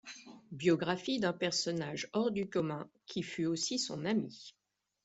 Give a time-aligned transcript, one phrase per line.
[0.51, 4.55] Biographie d'un personnage hors du commun qui fut aussi son ami.